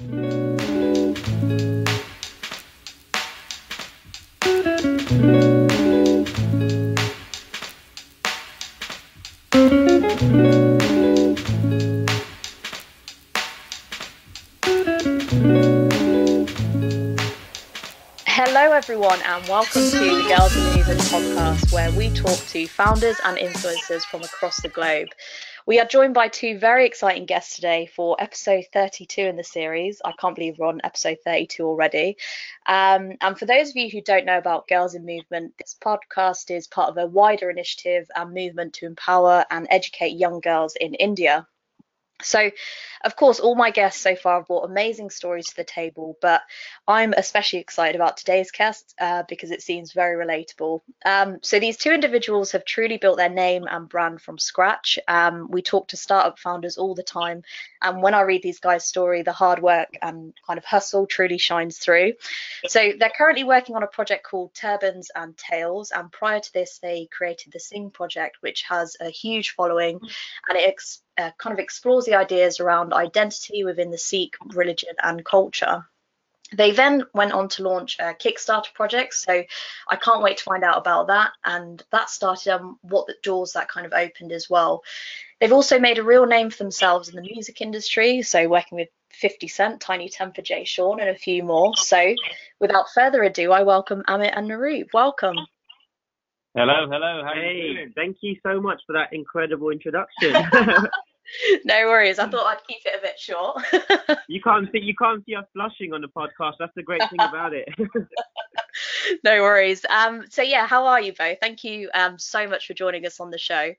[0.00, 0.08] Hello,
[18.72, 23.36] everyone, and welcome to the Girls in Movement podcast, where we talk to founders and
[23.36, 25.08] influencers from across the globe.
[25.70, 30.02] We are joined by two very exciting guests today for episode 32 in the series.
[30.04, 32.16] I can't believe we're on episode 32 already.
[32.66, 36.50] Um, and for those of you who don't know about Girls in Movement, this podcast
[36.50, 40.94] is part of a wider initiative and movement to empower and educate young girls in
[40.94, 41.46] India.
[42.22, 42.50] So,
[43.02, 46.42] of course, all my guests so far have brought amazing stories to the table, but
[46.86, 50.82] I'm especially excited about today's guest uh, because it seems very relatable.
[51.04, 54.98] Um, so, these two individuals have truly built their name and brand from scratch.
[55.08, 57.42] Um, we talk to startup founders all the time,
[57.82, 61.38] and when I read these guys' story, the hard work and kind of hustle truly
[61.38, 62.12] shines through.
[62.66, 66.78] So, they're currently working on a project called Turbans and Tails, and prior to this,
[66.78, 70.00] they created the Singh project, which has a huge following
[70.48, 70.68] and it
[71.20, 75.86] uh, kind of explores the ideas around identity within the Sikh religion and culture.
[76.52, 79.44] They then went on to launch a Kickstarter project, so
[79.88, 81.30] I can't wait to find out about that.
[81.44, 84.82] And that started on um, what the doors that kind of opened as well.
[85.40, 88.88] They've also made a real name for themselves in the music industry, so working with
[89.12, 91.76] 50 Cent, Tinie Tempah, Jay Sean, and a few more.
[91.76, 92.14] So,
[92.58, 94.88] without further ado, I welcome Amit and Naroop.
[94.92, 95.36] Welcome.
[96.56, 97.22] Hello, hello.
[97.24, 100.34] How hey, thank you so much for that incredible introduction.
[101.64, 102.18] no worries.
[102.18, 103.62] I thought I'd keep it a bit short.
[104.28, 106.54] you can't see you can't see us blushing on the podcast.
[106.58, 107.68] That's the great thing about it.
[109.24, 109.84] no worries.
[109.88, 111.38] Um, so yeah, how are you both?
[111.40, 113.72] Thank you um so much for joining us on the show.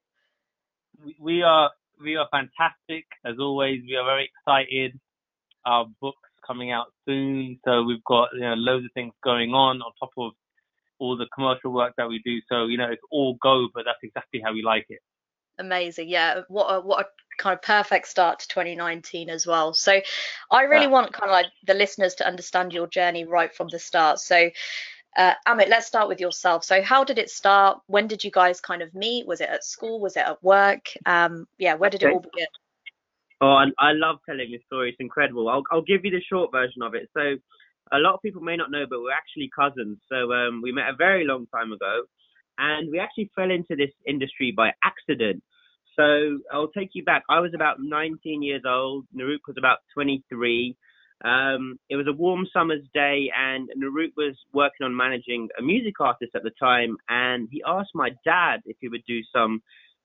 [1.20, 3.82] We are we are fantastic as always.
[3.88, 5.00] We are very excited.
[5.66, 9.82] Our book's coming out soon, so we've got you know loads of things going on
[9.82, 10.32] on top of
[11.00, 12.38] all the commercial work that we do.
[12.50, 15.00] So you know it's all go, but that's exactly how we like it
[15.62, 20.00] amazing yeah what a what a kind of perfect start to 2019 as well so
[20.52, 23.80] i really want kind of like the listeners to understand your journey right from the
[23.80, 24.50] start so
[25.18, 26.64] uh, Amit, let's start with yourself.
[26.64, 27.80] So, how did it start?
[27.88, 29.28] When did you guys kind of meet?
[29.28, 30.00] Was it at school?
[30.00, 30.86] Was it at work?
[31.06, 32.12] Um, yeah, where did okay.
[32.12, 32.48] it all begin?
[33.42, 34.90] Oh, I, I love telling this story.
[34.90, 35.50] It's incredible.
[35.50, 37.10] I'll, I'll give you the short version of it.
[37.14, 37.36] So,
[37.92, 39.98] a lot of people may not know, but we're actually cousins.
[40.10, 42.04] So, um, we met a very long time ago,
[42.58, 45.44] and we actually fell into this industry by accident.
[45.96, 47.24] So I'll take you back.
[47.30, 49.06] I was about 19 years old.
[49.16, 50.76] Naroop was about 23.
[51.24, 56.00] Um, it was a warm summer's day, and Naroop was working on managing a music
[56.00, 56.98] artist at the time.
[57.10, 59.62] And he asked my dad if he would do some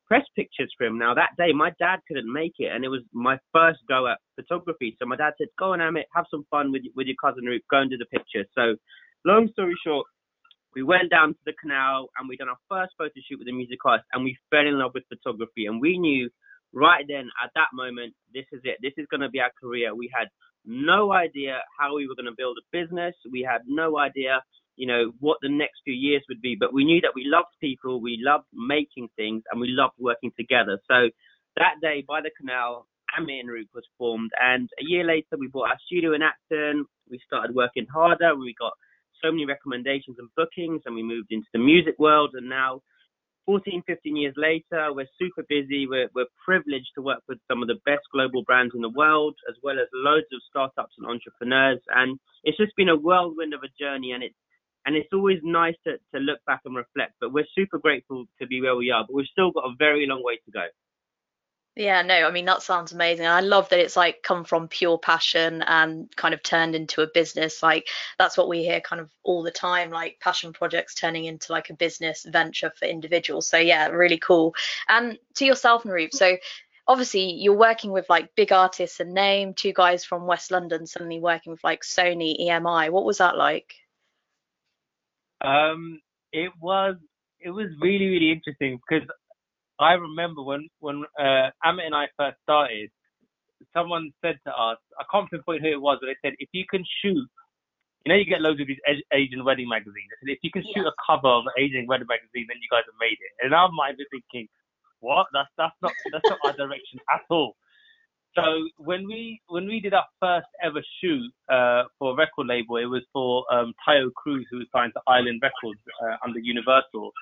[0.07, 0.99] press pictures for him.
[0.99, 4.19] Now that day, my dad couldn't make it, and it was my first go at
[4.34, 4.97] photography.
[4.99, 7.63] So my dad said, "Go on, Amit, have some fun with with your cousin Naroop.
[7.71, 8.77] Go and do the picture." So,
[9.25, 10.07] long story short,
[10.77, 13.53] we went down to the canal and we done our first photo shoot with the
[13.53, 15.67] music artist and we fell in love with photography.
[15.67, 16.29] And we knew
[16.75, 18.77] right then at that moment this is it.
[18.83, 19.95] This is going to be our career.
[19.95, 20.29] We had
[20.67, 23.15] no idea how we were going to build a business.
[23.33, 24.43] We had no idea
[24.77, 26.55] you know what the next few years would be.
[26.61, 30.33] But we knew that we loved people we loved making things and we loved working
[30.39, 30.79] together.
[30.87, 31.09] So
[31.57, 32.87] that day by the canal
[33.19, 34.31] Amit and Root was formed.
[34.39, 36.85] And a year later we bought our studio in Acton.
[37.11, 38.37] We started working harder.
[38.37, 38.75] We got
[39.22, 42.31] so many recommendations and bookings, and we moved into the music world.
[42.34, 42.82] And now,
[43.47, 45.87] 14, 15 years later, we're super busy.
[45.87, 49.37] We're, we're privileged to work with some of the best global brands in the world,
[49.49, 51.81] as well as loads of startups and entrepreneurs.
[51.88, 54.37] And it's just been a whirlwind of a journey, and it's
[54.87, 57.15] and it's always nice to, to look back and reflect.
[57.21, 60.06] But we're super grateful to be where we are, but we've still got a very
[60.06, 60.65] long way to go.
[61.79, 63.27] Yeah, no, I mean that sounds amazing.
[63.27, 67.07] I love that it's like come from pure passion and kind of turned into a
[67.07, 67.63] business.
[67.63, 67.89] Like
[68.19, 71.69] that's what we hear kind of all the time, like passion projects turning into like
[71.69, 73.47] a business venture for individuals.
[73.47, 74.55] So yeah, really cool.
[74.89, 76.15] And to yourself, Naroop.
[76.15, 76.39] So
[76.89, 81.21] obviously you're working with like big artists and name, two guys from West London suddenly
[81.21, 82.89] working with like Sony, EMI.
[82.89, 83.75] What was that like?
[85.43, 86.01] Um,
[86.33, 86.97] it was
[87.39, 89.07] it was really really interesting because
[89.78, 92.91] I remember when when uh, Amit and I first started,
[93.73, 96.65] someone said to us, I can't pinpoint who it was, but they said if you
[96.69, 97.28] can shoot,
[98.05, 98.81] you know, you get loads of these
[99.13, 100.09] Asian wedding magazines.
[100.23, 102.71] They said if you can shoot a cover of an Asian wedding magazine, then you
[102.71, 103.33] guys have made it.
[103.45, 104.49] And I might be thinking,
[105.01, 105.27] what?
[105.33, 107.57] That's that's not that's not our direction at all.
[108.37, 112.77] So when we when we did our first ever shoot uh, for a record label,
[112.77, 117.13] it was for um, Taio Cruz, who was signed to Island Records uh, under Universal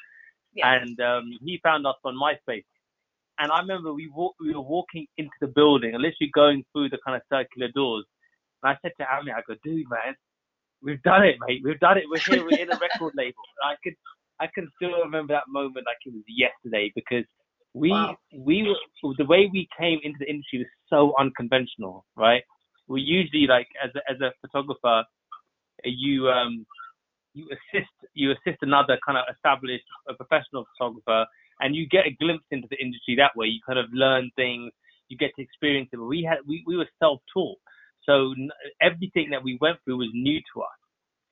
[0.55, 0.81] yeah.
[0.83, 2.65] and um, he found us on MySpace.
[3.39, 6.91] And I remember we walk, we were walking into the building and literally going through
[6.91, 8.05] the kind of circular doors,
[8.62, 10.15] And I said to Ami, I go, dude, man,
[10.83, 11.62] we've done it, mate.
[11.65, 12.05] We've done it.
[12.09, 12.45] We're here.
[12.45, 13.43] We're in a record label.
[13.62, 13.95] And I could,
[14.41, 17.25] I can still remember that moment like it was yesterday because
[17.75, 18.17] we, Wow.
[18.37, 22.43] we were, the way we came into the industry was so unconventional, right?
[22.89, 25.05] We usually like as a, as a photographer,
[25.85, 26.67] you um
[27.35, 31.27] you assist you assist another kind of established a professional photographer
[31.61, 33.47] and you get a glimpse into the industry that way.
[33.47, 34.73] You kind of learn things
[35.09, 35.99] you get to experience it.
[35.99, 37.59] But we had we, we were self-taught.
[38.05, 38.51] So n-
[38.83, 40.79] everything that we went through was new to us.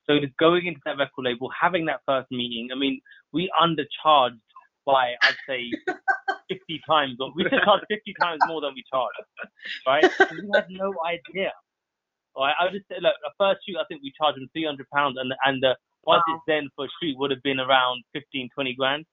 [0.07, 3.01] So going into that record label having that first meeting i mean
[3.33, 4.41] we undercharged
[4.87, 5.71] by i'd say
[6.51, 9.17] 50 times or we should charge 50 times more than we charged
[9.87, 10.05] right?
[10.33, 11.53] We had no idea.
[12.37, 14.65] Right, I would just say, look, a first shoot, I think we charged them three
[14.65, 16.43] hundred pounds, and and the budget Wow.
[16.47, 19.05] then for a shoot would have been around 15, 20 grand.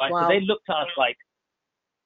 [0.00, 0.22] Right, Wow.
[0.22, 1.16] so they looked at us like,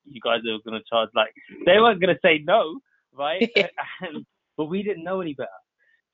[0.05, 1.35] you guys are going to charge like
[1.65, 2.79] they weren't going to say no,
[3.13, 3.43] right?
[4.01, 4.25] and,
[4.57, 5.49] but we didn't know any better.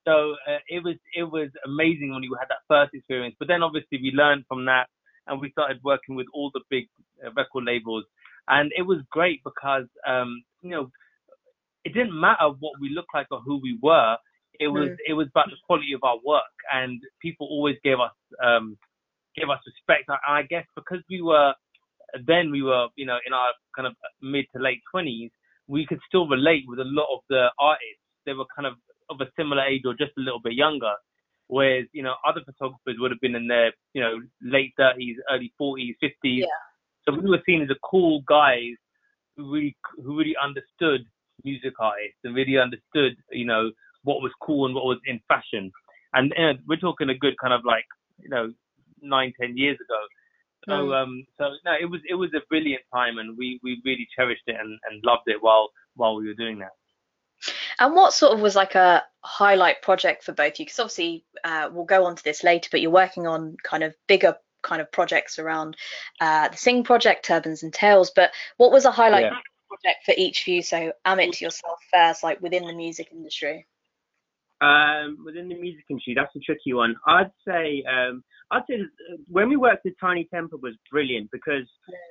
[0.05, 3.37] So uh, it was it was amazing when we had that first experience.
[3.39, 4.89] But then obviously we learned from that,
[5.27, 6.89] and we started working with all the big
[7.25, 8.05] uh, record labels,
[8.49, 10.91] and it was great because um, you know
[11.85, 14.17] it didn't matter what we looked like or who we were.
[14.61, 14.97] It was Mm.
[15.09, 18.79] it was about the quality of our work, and people always gave us um,
[19.37, 20.09] gave us respect.
[20.11, 21.55] I, I guess because we were
[22.27, 25.31] then we were you know in our kind of mid to late twenties,
[25.67, 28.03] we could still relate with a lot of the artists.
[28.27, 28.75] They were kind of
[29.11, 30.93] of a similar age or just a little bit younger.
[31.49, 35.53] Whereas you know other photographers would have been in their you know late thirties, early
[35.59, 36.45] forties, fifties.
[36.45, 36.61] Yeah.
[37.05, 38.77] So we were seen as a cool guys
[39.37, 41.05] who really who really understood
[41.45, 43.71] music artists and really understood you know
[44.05, 45.71] what was cool and what was in fashion.
[46.13, 47.85] And you know, we're talking a good kind of like
[48.19, 48.53] you know
[49.01, 50.01] nine ten years ago.
[50.69, 51.03] So Mm.
[51.03, 54.45] um so no it was it was a brilliant time and we we really cherished
[54.47, 56.71] it and, and loved it while while we were doing that.
[57.81, 60.65] And what sort of was like a highlight project for both you?
[60.67, 63.95] Because obviously uh, we'll go on to this later, but you're working on kind of
[64.07, 65.77] bigger kind of projects around
[66.21, 68.13] uh, the Singh project, Turbans and Tails.
[68.15, 69.41] But what was a highlight Yeah.
[69.69, 70.63] project for each of you?
[70.63, 73.67] So Amit, yourself first, like within the music industry.
[74.63, 76.95] Um, within the music industry, that's a tricky one.
[77.07, 78.23] I'd say, um,
[78.53, 78.77] I'd say
[79.29, 81.67] when we worked with Tinie Tempah was brilliant because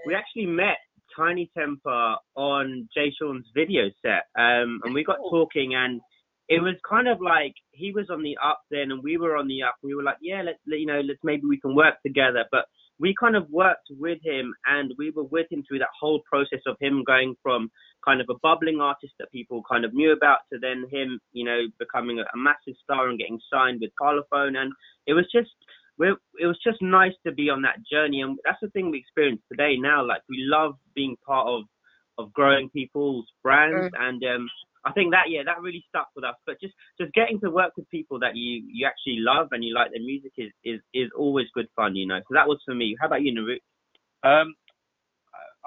[0.05, 0.77] we actually met
[1.15, 6.01] Tinie Tempah on Jay Sean's video set, um, and we got talking, and
[6.49, 9.47] it was kind of like he was on the up then, and we were on
[9.47, 9.75] the up.
[9.81, 12.65] We were like, yeah, let's let- you know, let's maybe we can work together, but
[13.01, 16.61] we kind of worked with him, and we were with him through that whole process
[16.67, 17.69] of him going from
[18.05, 21.43] kind of a bubbling artist that people kind of knew about to then him, you
[21.43, 24.55] know, becoming a, massive star and getting signed with Parlophone.
[24.55, 24.71] And
[25.07, 25.49] it was just,
[25.97, 28.21] we're, it was just nice to be on that journey.
[28.21, 30.05] And that's the thing we experience today now.
[30.05, 31.63] Like we love being part of,
[32.17, 33.93] of growing people's brands.
[33.99, 34.47] And, um,
[34.83, 36.35] I think that, yeah, that really stuck with us.
[36.45, 39.73] But just, just getting to work with people that you, you actually love and you
[39.73, 42.19] like their music is, is, is always good fun, you know.
[42.27, 42.95] So that was for me.
[42.99, 43.57] How about you, Naru?
[44.23, 44.55] Um,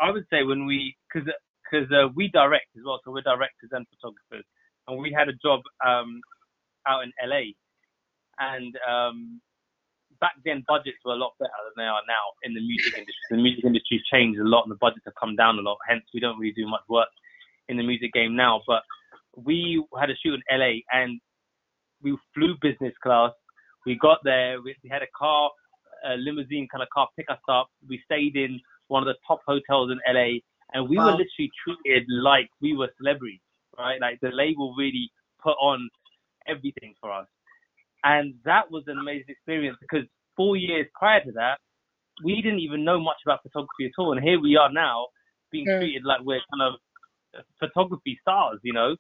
[0.00, 1.28] I would say when we, because
[1.64, 4.44] because uh, we direct as well, so we're directors and photographers,
[4.87, 6.20] and we had a job um,
[6.87, 7.56] out in LA,
[8.38, 9.40] and um,
[10.20, 13.31] back then budgets were a lot better than they are now in the music industry.
[13.31, 15.78] The music industry's changed a lot, and the budgets have come down a lot.
[15.88, 17.08] Hence, we don't really do much work
[17.69, 18.62] in the music game now.
[18.67, 18.82] But
[19.36, 21.20] we had a shoot in LA, and
[22.02, 23.32] we flew business class.
[23.86, 24.60] We got there.
[24.62, 25.50] We, we had a car,
[26.05, 27.69] a limousine kind of car pick us up.
[27.88, 30.38] We stayed in one of the top hotels in LA,
[30.72, 33.41] and we were literally treated like we were celebrities,
[33.79, 34.00] right?
[34.00, 35.10] Like the label really
[35.43, 35.88] put on
[36.46, 37.26] everything for us,
[38.05, 41.58] and that was an amazing experience because four years prior to that,
[42.24, 45.06] we didn't even know much about photography at all, and here we are now
[45.50, 46.81] being treated like we're kind of
[47.58, 48.96] photography stars, you know.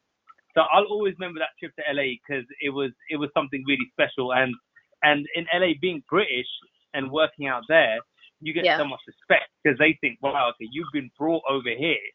[0.54, 3.86] So I'll always remember that trip to LA because it was it was something really
[3.92, 4.54] special, and
[5.02, 6.46] and in LA being British
[6.94, 7.98] and working out there,
[8.40, 8.78] you get Yeah.
[8.78, 12.06] so much respect because they think, wow, okay, you've been brought over here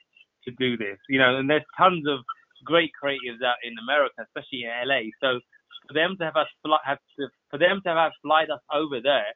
[0.46, 1.38] to do this, you know.
[1.38, 2.20] And there's tons of
[2.64, 5.12] great creatives out in America, especially in LA.
[5.22, 5.40] So
[5.88, 9.02] for them to have us fly, have to, for them to have flied us over
[9.02, 9.32] there,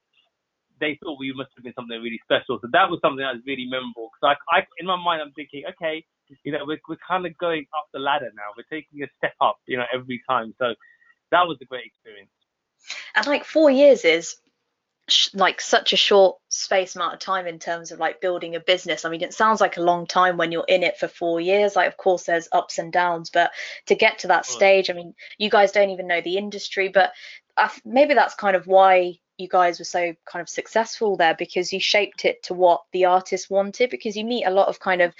[0.79, 2.59] they thought we must have been something really special.
[2.61, 4.09] So that was something that was really memorable.
[4.11, 6.03] Because I, I, in my mind, I'm thinking, okay,
[6.43, 8.43] you know, we're we're kind of going up the ladder now.
[8.57, 10.53] We're taking a step up, you know, every time.
[10.59, 10.73] So
[11.31, 12.29] that was a great experience.
[13.15, 14.35] And like four years is
[15.07, 18.59] sh- like such a short space amount of time in terms of like building a
[18.59, 19.05] business.
[19.05, 21.75] I mean, it sounds like a long time when you're in it for four years.
[21.75, 23.51] Like, of course, there's ups and downs, but
[23.87, 27.11] to get to that stage, I mean, you guys don't even know the industry, but
[27.57, 31.73] th- maybe that's kind of why you guys were so kind of successful there because
[31.73, 33.89] you shaped it to what the artist wanted.
[33.89, 35.13] Because you meet a lot of kind of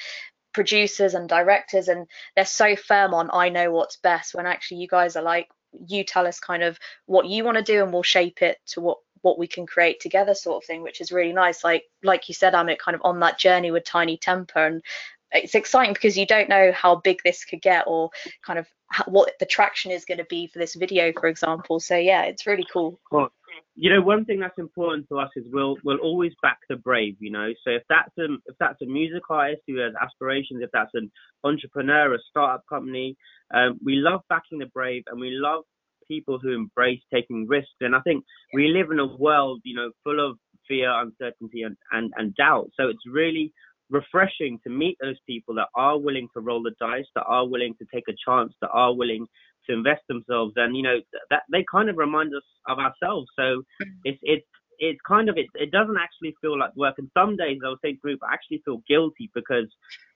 [0.54, 4.88] producers and directors, and they're so firm on I know what's best when actually you
[4.88, 5.50] guys are like
[5.88, 8.82] you tell us kind of what you want to do and we'll shape it to
[8.82, 11.64] what what we can create together sort of thing which is really nice.
[11.64, 14.84] Like like you said Amit kind of on that journey with Tinie Tempah and
[15.32, 18.12] it's exciting because you don't know how big this could get or
[18.46, 18.68] kind of
[19.08, 21.80] what the traction is going to be for this video for example.
[21.80, 23.00] So yeah it's really cool.
[23.12, 23.32] Well
[23.76, 27.16] you know one thing that's important to us is we'll we'll always back the brave
[27.20, 27.50] you know?
[27.64, 31.12] So if that's a if that's a music artist who has aspirations if that's an
[31.44, 33.16] entrepreneur a startup company
[33.54, 35.64] um, we love backing the brave and we love
[36.08, 37.72] people who embrace taking risks.
[37.82, 41.76] And i think we live in a world you know full of fear uncertainty and,
[41.92, 42.70] and, and doubt.
[42.80, 43.52] So it's really
[43.90, 47.76] refreshing to meet those people that are willing to roll the dice, that are willing
[47.80, 49.28] to take a chance, that are willing
[49.68, 53.28] to invest themselves, and you know that they kind of remind us of ourselves.
[53.38, 53.88] So mm.
[54.04, 54.48] it's it's
[54.80, 56.96] it's kind of it, it doesn't actually feel like work.
[56.98, 59.68] And some days I'll say group I actually feel guilty because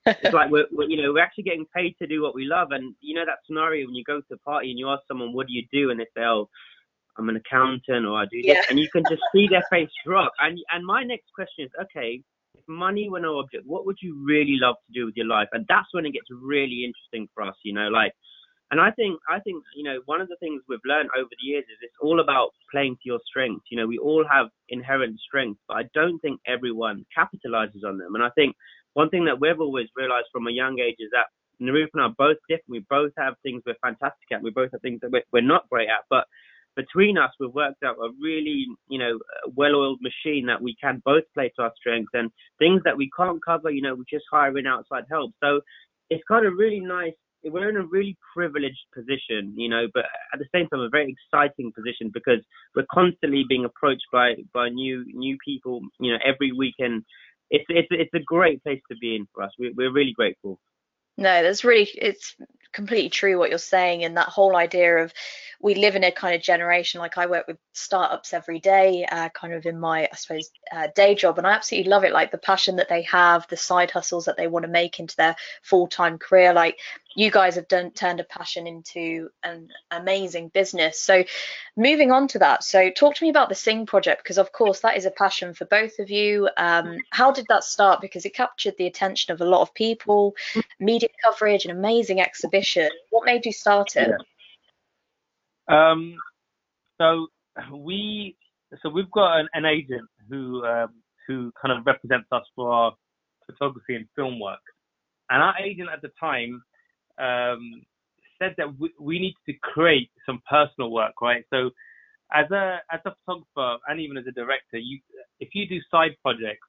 [0.06, 2.72] it's like we're, we're, you know we're actually getting paid to do what we love.
[2.72, 5.34] And you know that scenario when you go to a party and you ask someone
[5.34, 6.50] what do you do and they say oh
[7.18, 8.62] I'm an accountant or I do this, yeah.
[8.70, 10.32] and you can just see their face drop.
[10.40, 12.22] And and my next question is okay
[12.58, 15.48] if money were no object, what would you really love to do with your life?
[15.54, 18.14] And that's when it gets really interesting for us, you know, like
[18.72, 21.46] and I think I think, you know, one of the things we've learned over the
[21.46, 23.66] years is it's all about playing to your strengths.
[23.72, 28.16] You know, we all have inherent strengths, but I don't think everyone capitalizes on them.
[28.16, 28.56] And I think
[28.94, 31.28] one thing that we've always realized from a young age is that
[31.62, 32.70] Naroop and I are both different.
[32.70, 34.44] We both have things we're fantastic at.
[34.44, 36.04] We both have things that we're, not great at.
[36.10, 36.26] But
[36.76, 39.18] between us, we've worked out a really, you know,
[39.56, 43.44] well-oiled machine that we can both play to our strengths and things that we can't
[43.44, 45.32] cover, you know, we're just hire in outside help.
[45.44, 45.62] So
[46.10, 47.14] it's kind of really nice.
[47.44, 51.16] We're in a really privileged position, you know, but at the same time, a very
[51.16, 52.42] exciting position because
[52.76, 57.04] we're constantly being approached by by new new people, you know, every weekend.
[57.50, 59.52] it's it's it's a great place to be in for us.
[59.60, 60.60] We, we're really grateful.
[61.20, 62.36] No, that's really it's
[62.74, 65.12] completely true what you're saying, and that whole idea of
[65.60, 69.30] we live in a kind of generation like I work with startups every day, uh,
[69.30, 72.12] kind of in my I suppose uh, day job, and I absolutely love it.
[72.12, 75.16] Like the passion that they have, the side hustles that they want to make into
[75.16, 76.54] their full time career.
[76.54, 76.78] Like
[77.18, 81.00] you guys have done turned a passion into an amazing business.
[81.00, 81.24] So
[81.76, 84.82] moving on to that, so talk to me about the Singh project because of course
[84.82, 86.48] that is a passion for both of you.
[86.58, 88.02] Um, how did that start?
[88.02, 90.36] Because it captured the attention of a lot of people,
[90.80, 92.92] media coverage, an amazing exhibition.
[93.10, 94.12] What made you start it?
[95.68, 95.92] Yeah.
[95.92, 96.18] Um,
[97.00, 97.28] so
[97.74, 98.38] we,
[98.84, 100.94] so we've got an, an agent who um,
[101.28, 102.94] who kind of represents us for our
[103.48, 104.62] photography and film work,
[105.32, 106.62] and our agent at the time
[107.20, 107.82] um,
[108.40, 111.44] said that we, we need to create some personal work, right?
[111.50, 111.72] So
[112.34, 115.00] as a as a photographer and even as a director, you
[115.40, 116.68] if you do side projects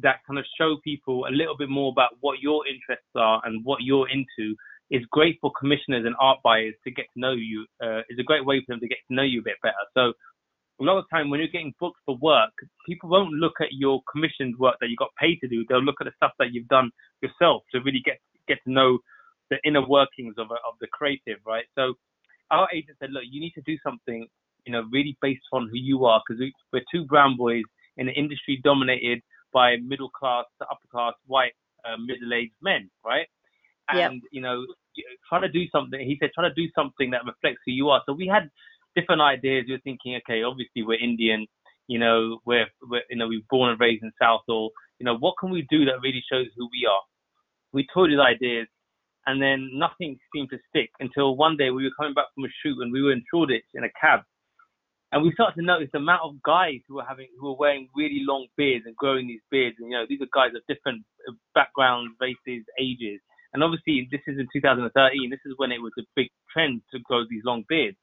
[0.00, 3.64] that kind of show people a little bit more about what your interests are and
[3.64, 4.54] what you're into,
[4.90, 7.66] is great for commissioners and art buyers to get to know you.
[7.82, 9.74] Uh, it's a great way for them to get to know you a bit better.
[9.94, 10.12] So
[10.80, 12.52] a lot of time when you're getting booked for work,
[12.86, 15.64] people won't look at your commissioned work that you got paid to do.
[15.68, 16.90] They'll look at the stuff that you've done
[17.20, 18.98] yourself to really get get to know
[19.50, 21.64] the inner workings of a, of the creative, right?
[21.76, 21.94] So
[22.50, 24.26] our agent said, look, you need to do something,
[24.64, 27.64] you know, really based on who you are, because we, we're two brown boys
[27.96, 29.20] in an industry dominated
[29.52, 31.52] by middle class to upper class white
[31.84, 33.26] uh, middle aged men, right?
[33.88, 34.22] and yep.
[34.30, 34.64] you know
[35.28, 38.02] trying to do something he said trying to do something that reflects who you are
[38.06, 38.50] so we had
[38.94, 41.46] different ideas we were thinking okay obviously we're indian
[41.86, 45.34] you know we're, we're you know we're born and raised in southall you know what
[45.40, 47.02] can we do that really shows who we are
[47.72, 48.66] we toyed with ideas
[49.28, 52.52] and then nothing seemed to stick until one day we were coming back from a
[52.62, 54.20] shoot and we were in Shoreditch in a cab
[55.12, 57.88] and we started to notice the amount of guys who were having who were wearing
[57.94, 61.04] really long beards and growing these beards and you know these are guys of different
[61.54, 63.20] backgrounds races ages
[63.52, 65.30] and obviously, this is in 2013.
[65.30, 67.96] This is when it was a big trend to grow these long beards.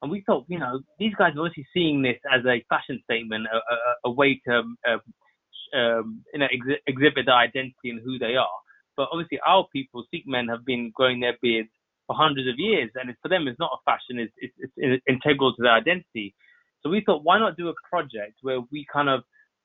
[0.00, 3.46] And we thought, you know, these guys are obviously seeing this as a fashion statement,
[3.52, 8.18] a, a, a way to, uh, um, you know, ex- exhibit their identity and who
[8.18, 8.58] they are.
[8.98, 11.68] But obviously, our people, Sikh men, have been growing their beards
[12.08, 15.54] for hundreds of years, and for them, it's not a fashion; it's, it's, it's integral
[15.54, 16.34] to their identity.
[16.82, 19.22] So we thought, why not do a project where we kind of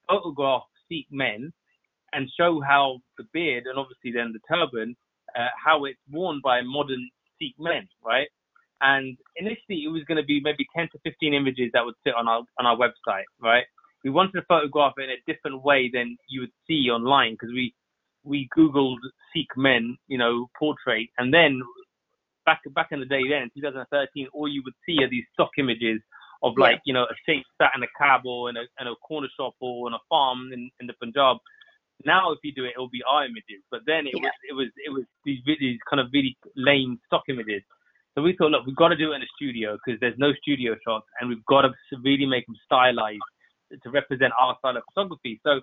[0.08, 1.52] photograph Sikh men
[2.14, 4.96] and show how the beard and obviously then the turban,
[5.36, 7.10] uh, how it's worn by modern
[7.40, 8.28] Sikh men, right?
[8.82, 12.14] And initially it was going to be maybe 10 to 15 images that would sit
[12.14, 13.64] on our on our website, right?
[14.04, 17.50] We wanted to photograph it in a different way than you would see online because
[17.54, 17.74] we
[18.24, 19.00] we googled
[19.34, 21.62] Sikh men, you know, portrait, and then
[22.46, 25.52] back back in the day, then in 2013, all you would see are these stock
[25.58, 26.02] images
[26.42, 26.80] of like yeah.
[26.86, 29.54] you know a sheikh sat in a cab or in a, in a corner shop
[29.62, 31.38] or on a farm in, in the Punjab
[32.06, 33.64] now, if you do it, it will be our images.
[33.72, 34.22] But then it yeah.
[34.22, 37.62] was it was it was these, these kind of really lame stock images.
[38.16, 40.34] So we thought, look, we've got to do it in a studio because there's no
[40.42, 41.72] studio shots, and we've got to
[42.04, 43.22] really make them stylized
[43.72, 45.40] to represent our style of photography.
[45.44, 45.62] So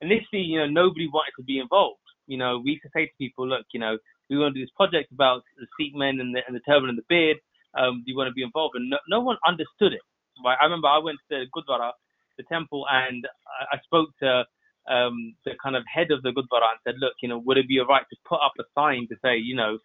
[0.00, 2.00] initially, you know, nobody wanted to be involved.
[2.26, 3.98] You know, we used to say to people, look, you know,
[4.28, 6.88] we want to do this project about the Sikh men and the, and the turban
[6.88, 7.38] and the beard.
[7.78, 8.74] Um, do you want to be involved?
[8.74, 10.00] And no, no one understood it.
[10.44, 10.58] Right?
[10.60, 11.92] I remember I went to the Gurdwara,
[12.36, 14.44] the temple, and I, I spoke to
[14.90, 17.68] um, the kind of head of the Gurdwara and said, look, you know, would it
[17.68, 19.78] be alright to put up a sign to say, you know,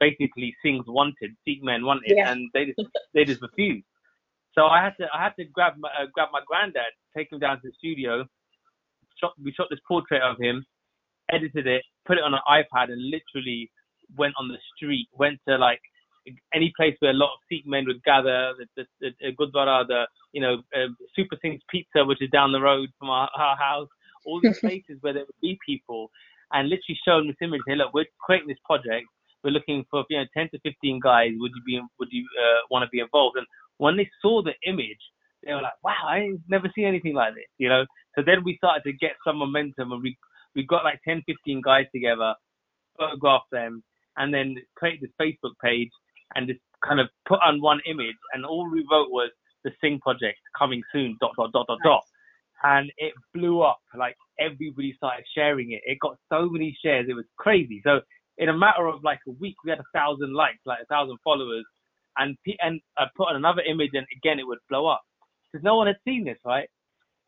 [0.00, 2.30] basically Singhs wanted, Sikh men wanted, yeah.
[2.30, 3.86] and they just they just refused.
[4.54, 7.38] So I had to I had to grab my, uh, grab my granddad, take him
[7.38, 8.26] down to the studio.
[9.20, 10.64] Shot, we shot this portrait of him,
[11.32, 13.70] edited it, put it on an iPad, and literally
[14.16, 15.80] went on the street, went to like
[16.54, 19.86] any place where a lot of Sikh men would gather, the, the, the, the Gurdwara,
[19.86, 23.56] the you know uh, Super Singh's Pizza, which is down the road from our, our
[23.56, 23.88] house,
[24.24, 26.10] all these places where there would be people,
[26.52, 27.60] and literally show them this image.
[27.66, 29.06] Hey, look, we're creating this project.
[29.44, 31.30] We're looking for you know 10 to 15 guys.
[31.36, 33.36] Would you be would you uh, want to be involved?
[33.36, 33.46] And
[33.78, 35.00] when they saw the image,
[35.46, 37.84] they were like, wow, I never seen anything like this, you know.
[38.16, 40.16] So then we started to get some momentum, and we
[40.54, 42.34] we got like 10, 15 guys together,
[42.98, 43.82] photographed them,
[44.16, 45.90] and then created this Facebook page
[46.34, 49.30] and just kind of put on one image, and all we wrote was
[49.64, 51.16] the Singh project coming soon.
[51.20, 52.02] Dot dot dot dot dot.
[52.62, 53.78] And it blew up.
[53.96, 55.82] Like everybody started sharing it.
[55.84, 57.06] It got so many shares.
[57.08, 57.80] It was crazy.
[57.84, 58.00] So
[58.38, 61.18] in a matter of like a week, we had a thousand likes, like a thousand
[61.22, 61.64] followers,
[62.16, 65.02] and and I put on another image, and again it would blow up
[65.56, 66.68] because no one had seen this, right?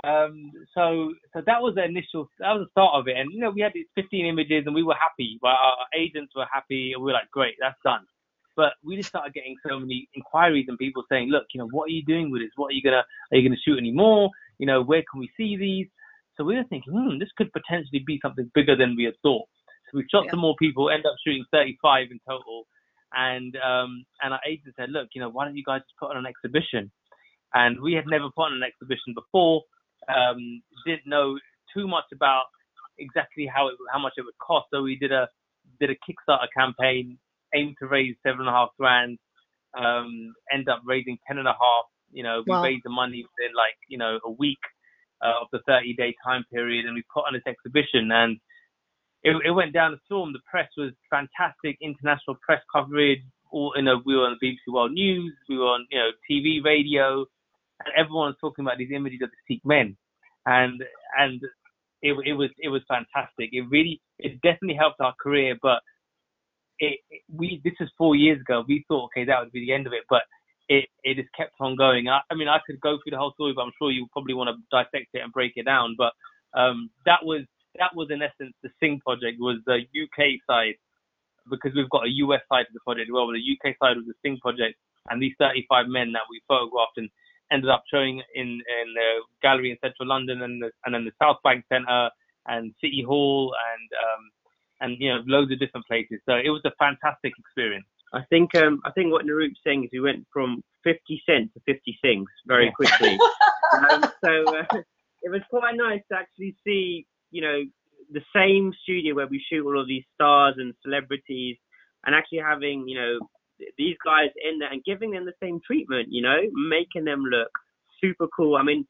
[0.05, 3.41] Um, so so that was the initial, that was the start of it, and you
[3.41, 7.03] know we had these 15 images, and we were happy, our agents were happy, and
[7.03, 8.07] we were like, great, that's done.
[8.55, 11.85] But we just started getting so many inquiries and people saying, look, you know, what
[11.85, 12.51] are you doing with this?
[12.57, 14.31] What are you gonna, are you gonna shoot any more?
[14.59, 15.87] You know, where can we see these?
[16.37, 19.47] So we were thinking, hmm, this could potentially be something bigger than we had thought.
[19.91, 20.33] So we shot yeah.
[20.33, 22.67] some more people, end up shooting 35 in total.
[23.15, 26.11] And um, and our agent said, look, you know, why don't you guys just put
[26.11, 26.91] on an exhibition?
[27.55, 29.63] And we had never put on an exhibition before.
[30.09, 31.39] Um, didn't know
[31.75, 32.45] too much about
[32.99, 34.67] exactly how it, how much it would cost.
[34.73, 35.29] So we did a
[35.81, 37.19] did a Kickstarter campaign,
[37.55, 39.19] aimed to raise seven and a half grand.
[39.79, 41.87] Um, end up raising ten and a half.
[42.11, 42.63] You know, we wow.
[42.63, 44.59] raised the money within like you know a week
[45.23, 48.39] uh, of the 30 day time period, and we put on this exhibition and
[49.23, 50.33] it, it went down the storm.
[50.33, 53.23] The press was fantastic, international press coverage.
[53.51, 56.11] All you know, we were on the BBC World News, we were on you know
[56.31, 57.25] TV, radio,
[57.85, 59.97] and everyone was talking about these images of the Sikh men,
[60.47, 60.83] and
[61.19, 61.41] and
[62.03, 63.51] it it was it was fantastic.
[63.53, 65.81] It really it definitely helped our career, but
[66.79, 68.65] it, it we this was four years ago.
[68.67, 70.23] We thought okay that would be the end of it, but
[70.69, 72.09] it it just kept on going.
[72.09, 74.35] I, I mean I could go through the whole story, but I'm sure you probably
[74.35, 75.97] want to dissect it and break it down.
[75.97, 76.13] But
[76.59, 77.43] um, that was
[77.79, 80.75] that was in essence the Singh project was the UK side
[81.51, 83.27] because we've got a US side of the project as well.
[83.27, 84.77] But the UK side was the Singh project,
[85.11, 87.11] and these 35 men that we photographed and
[87.53, 91.13] ended up showing in in the gallery in central London and the, and then the
[91.21, 92.11] South Bank Centre
[92.47, 94.31] and City Hall and um,
[94.81, 96.21] and you know loads of different places.
[96.27, 97.87] So it was a fantastic experience.
[98.13, 101.61] I think um, I think what Naroop's saying is we went from 50 cent to
[101.67, 103.19] 50 Singhs very quickly.
[103.91, 104.79] um, so uh,
[105.23, 107.61] it was quite nice to actually see you know,
[108.11, 111.57] the same studio where we shoot all of these stars and celebrities,
[112.05, 113.19] and actually having, you know,
[113.77, 117.51] these guys in there and giving them the same treatment, you know, making them look
[118.01, 118.57] super cool.
[118.57, 118.87] I mean,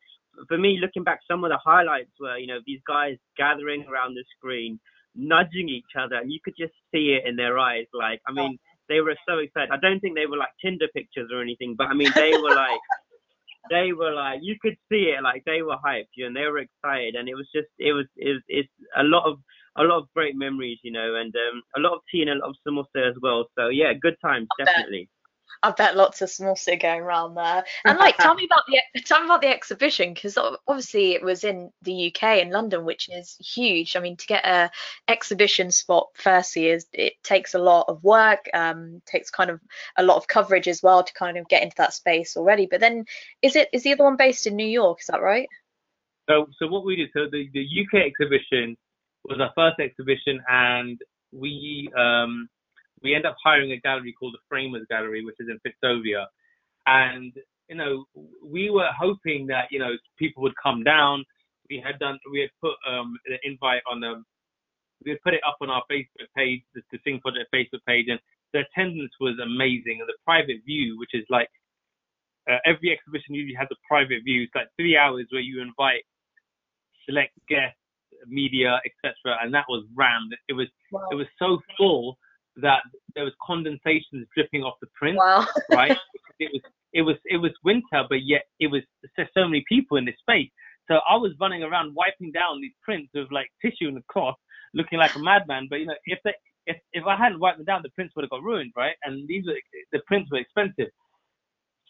[0.47, 4.15] for me, looking back, some of the highlights were, you know, these guys gathering around
[4.15, 4.79] the screen,
[5.15, 7.87] nudging each other, and you could just see it in their eyes.
[7.93, 9.71] Like, I mean, they were so excited.
[9.73, 12.55] I don't think they were like Tinder pictures or anything, but I mean, they were
[12.55, 12.81] like
[13.71, 16.47] they were like you could see it like they were hyped you know, and they
[16.47, 19.39] were excited and it was just it was it was, it's a lot of
[19.79, 22.35] a lot of great memories you know and um, a lot of tea and a
[22.35, 25.09] lot of samosa as well so yeah good times definitely
[25.63, 27.65] I bet lots of samosa going around there.
[27.85, 31.45] And like, tell me about the tell me about the exhibition because obviously it was
[31.45, 33.97] in the UK in London, which is huge.
[33.97, 34.71] I mean, to get a
[35.09, 39.61] exhibition spot, firstly, is it takes a lot of work, um, takes kind of
[39.97, 42.69] a lot of coverage as well to kind of get into that space already.
[42.71, 43.05] But then,
[43.43, 45.01] is it is the other one based in New York?
[45.01, 45.49] Is that right?
[46.29, 48.77] So, so what we did, so the the UK exhibition
[49.29, 50.99] was our first exhibition, and
[51.33, 52.49] we um
[53.03, 56.27] we end up hiring a gallery called the Framers Gallery, which is in Fitzrovia.
[56.87, 57.33] And,
[57.69, 58.07] you know,
[58.45, 61.25] we were hoping that, you know, people would come down.
[61.71, 64.23] We had done, we had put um, an invite on the,
[65.05, 68.07] we had put it up on our Facebook page, the, the Singh Project Facebook page,
[68.09, 68.19] and
[68.53, 69.99] the attendance was amazing.
[70.01, 71.49] And the private view, which is like,
[72.51, 74.43] uh, every exhibition usually has a private view.
[74.43, 76.03] It's like three hours where you invite
[77.07, 77.79] select guests,
[78.27, 79.39] media, etc.
[79.43, 80.35] And that was rammed.
[80.49, 81.07] It was, wow.
[81.11, 82.19] it was so full
[82.57, 82.83] that
[83.15, 85.47] there was condensations dripping off the print, Wow.
[85.73, 85.97] right?
[86.41, 88.83] it was it was it was winter, but yet it was
[89.35, 90.51] so many people in this space.
[90.91, 94.37] So I was running around wiping down these prints with like tissue and a cloth,
[94.75, 95.67] looking like a madman.
[95.69, 96.33] But you know, if they
[96.67, 98.97] if if I hadn't wiped them down, the prints would have got ruined, right?
[99.05, 99.59] And these were
[99.93, 100.89] the prints were expensive.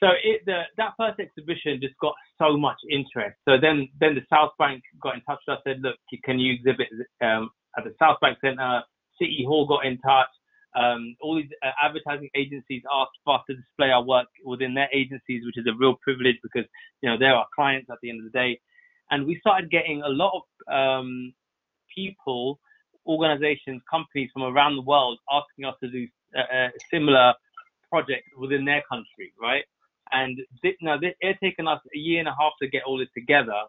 [0.00, 3.36] So it the that first exhibition just got so much interest.
[3.48, 6.54] So then then the South Bank got in touch with us, said, look, can you
[6.54, 6.88] exhibit
[7.20, 8.82] um, at the South Bank Centre?
[9.20, 10.30] City Hall got in touch.
[10.78, 14.88] Um, all these uh, advertising agencies asked for us to display our work within their
[14.94, 16.68] agencies, which is a real privilege because
[17.02, 18.60] you know they're our clients at the end of the day.
[19.10, 21.32] And we started getting a lot of um,
[21.92, 22.60] people,
[23.06, 26.06] organizations, companies from around the world asking us to do
[26.36, 27.34] a, a similar
[27.90, 29.64] project within their country, right?
[30.12, 32.82] And this, now this, it had taken us a year and a half to get
[32.86, 33.60] all this together,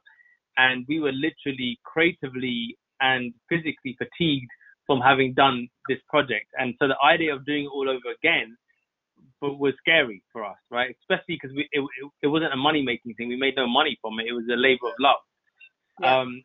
[0.58, 4.52] and we were literally creatively and physically fatigued
[4.86, 6.48] from having done this project.
[6.58, 8.58] And so the idea of doing it all over again
[9.42, 10.96] was scary for us, right?
[11.02, 11.84] Especially because it, it,
[12.24, 13.30] it wasn't a money making thing.
[13.30, 14.28] We made no money from it.
[14.28, 15.22] It was a labor of love.
[16.02, 16.20] Yeah.
[16.20, 16.42] Um,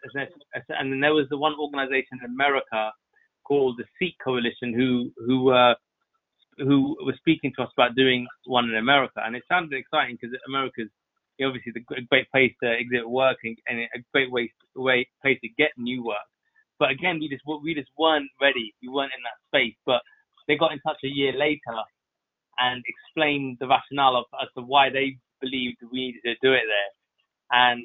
[0.68, 2.92] and then there was the one organization in America
[3.44, 5.74] called the Sikh Coalition who who uh,
[6.58, 10.36] who was speaking to us about doing one in America, and it sounded exciting because
[10.48, 10.90] America's
[11.42, 15.48] obviously the great place to exhibit work and, and a great way, way place to
[15.58, 16.28] get new work.
[16.78, 18.74] But again, we just we just weren't ready.
[18.82, 19.76] We weren't in that space.
[19.86, 20.02] But
[20.46, 21.78] they got in touch a year later
[22.58, 26.66] and explained the rationale of as to why they believed we needed to do it
[26.66, 26.92] there.
[27.52, 27.82] And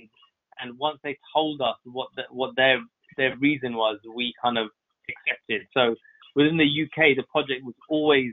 [0.59, 2.79] and once they told us what the, what their
[3.17, 4.67] their reason was, we kind of
[5.09, 5.67] accepted.
[5.73, 5.95] So
[6.35, 8.31] within the UK, the project was always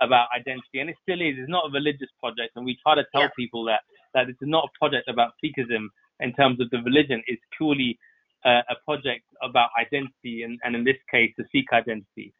[0.00, 1.34] about identity, and it still is.
[1.38, 3.36] It's not a religious project, and we try to tell Yeah.
[3.36, 3.82] people that
[4.14, 5.88] that it's not a project about Sikhism
[6.20, 7.22] in terms of the religion.
[7.26, 7.98] It's purely
[8.44, 12.32] uh, a project about identity, and, and in this case, the Sikh identity.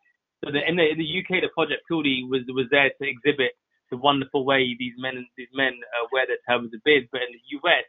[0.44, 3.52] So the, in, the, in the UK, the project purely was was there to exhibit
[3.90, 7.08] the wonderful way these men these men uh, wear their turbans and beards.
[7.10, 7.84] But in the US,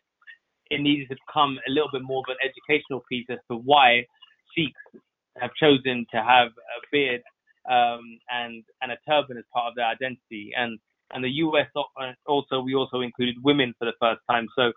[0.72, 4.06] it needed to become a little bit more of an educational piece as to why
[4.56, 5.04] Sikhs
[5.38, 7.22] have chosen to have a beard
[7.70, 10.52] um, and and a turban as part of their identity.
[10.56, 10.80] And
[11.12, 11.68] and the US
[12.28, 14.48] also we also included women for the first time.
[14.56, 14.72] So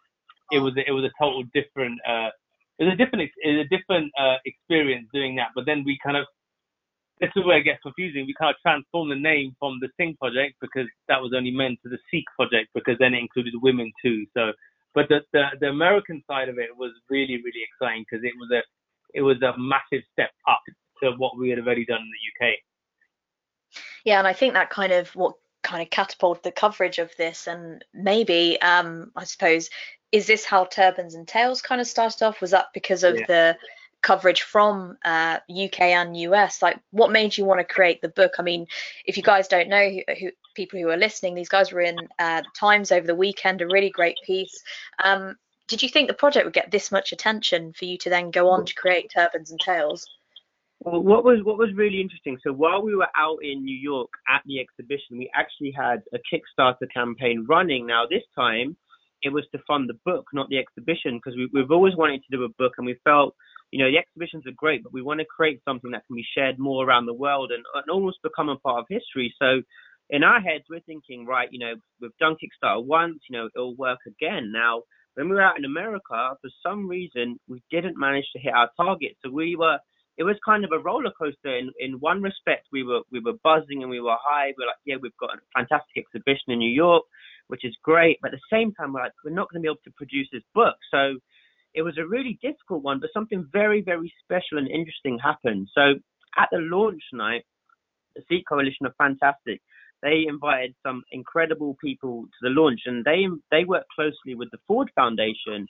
[0.50, 2.30] it was it was a total different uh,
[2.78, 5.48] it was a different it was a different uh, experience doing that.
[5.54, 6.26] But then we kind of
[7.20, 8.26] this is where it gets confusing.
[8.26, 11.78] We kind of transformed the name from the Singh project because that was only meant
[11.84, 14.26] to the Sikh project because then it included women too.
[14.34, 14.52] So,
[14.94, 18.50] but the the, the American side of it was really really exciting because it was
[18.50, 18.62] a
[19.14, 20.62] it was a massive step up
[21.02, 22.54] to what we had already done in the UK.
[24.04, 27.46] Yeah, and I think that kind of what kind of catapulted the coverage of this,
[27.46, 29.70] and maybe um, I suppose
[30.12, 32.40] is this how Turbans and Tails kind of started off?
[32.40, 33.26] Was that because of Yeah.
[33.26, 33.58] the
[34.02, 36.60] coverage from uh, UK and US?
[36.60, 38.34] Like, what made you want to create the book?
[38.38, 38.66] I mean,
[39.06, 41.96] if you guys don't know, who, who people who are listening, these guys were in
[42.18, 44.62] uh, Times over the weekend, a really great piece.
[45.02, 45.36] Um,
[45.66, 48.50] did you think the project would get this much attention for you to then go
[48.50, 50.06] on to create Turbans and Tails?
[50.84, 52.38] Well, what was what was really interesting.
[52.44, 56.18] So while we were out in New York at the exhibition, we actually had a
[56.18, 57.86] Kickstarter campaign running.
[57.86, 58.76] Now this time,
[59.22, 62.36] it was to fund the book, not the exhibition, because we, we've always wanted to
[62.36, 63.36] do a book, and we felt,
[63.70, 66.26] you know, the exhibitions are great, but we want to create something that can be
[66.36, 69.32] shared more around the world and, and almost become a part of history.
[69.40, 69.62] So
[70.10, 73.76] in our heads, we're thinking, right, you know, we've done Kickstarter once, you know, it'll
[73.76, 74.50] work again.
[74.52, 74.82] Now,
[75.14, 78.70] when we were out in America, for some reason, we didn't manage to hit our
[78.76, 79.12] target.
[79.24, 79.78] So we were
[80.18, 81.56] it was kind of a roller coaster.
[81.56, 84.52] In in one respect, we were we were buzzing and we were high.
[84.56, 87.04] We are like, yeah, we've got a fantastic exhibition in New York,
[87.48, 88.18] which is great.
[88.22, 90.28] But at the same time, we're like, we're not going to be able to produce
[90.32, 90.76] this book.
[90.90, 91.18] So
[91.74, 95.68] it was a really difficult one, but something very very special and interesting happened.
[95.74, 95.94] So
[96.38, 97.44] at the launch night,
[98.14, 99.60] the Sikh Coalition are fantastic.
[100.02, 104.58] They invited some incredible people to the launch, and they they work closely with the
[104.66, 105.66] Ford Foundation.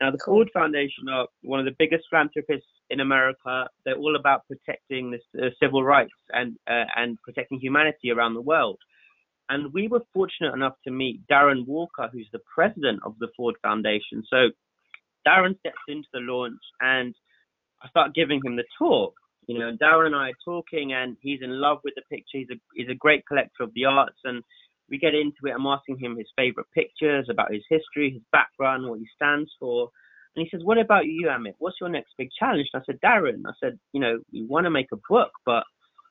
[0.00, 0.36] Now, the Cool.
[0.36, 3.68] Ford Foundation are one of the biggest philanthropists in America.
[3.84, 8.40] They're all about protecting the uh, civil rights and uh, and protecting humanity around the
[8.40, 8.78] world.
[9.48, 13.56] And we were fortunate enough to meet Darren Walker, who's the president of the Ford
[13.62, 14.22] Foundation.
[14.30, 14.50] So
[15.26, 17.14] Darren steps into the launch, and
[17.82, 19.14] I start giving him the talk.
[19.48, 22.38] You know, Darren and I are talking, and he's in love with the picture.
[22.38, 24.42] He's a he's a great collector of the arts, and
[24.88, 25.54] we get into it.
[25.54, 29.90] I'm asking him his favorite pictures, about his history, his background, what he stands for.
[30.36, 31.54] And he says, What about you, Amit?
[31.58, 32.68] What's your next big challenge?
[32.72, 35.64] And I said, Darren, I said, you know, we want to make a book, but